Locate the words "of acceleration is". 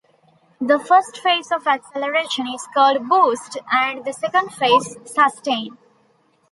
1.51-2.67